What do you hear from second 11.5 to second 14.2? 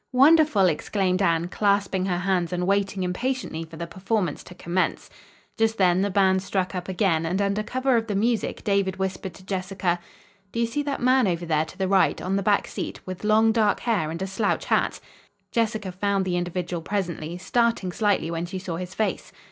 to the right on the back seat, with long, dark hair and